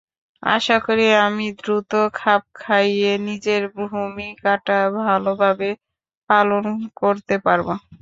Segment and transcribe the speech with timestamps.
[0.43, 5.69] আশা করি, আমি দ্রুত খাপ খাইয়ে নিজের ভূমিকাটা ভালোভাবে
[6.29, 6.65] পালন
[7.01, 7.67] করতে পারব।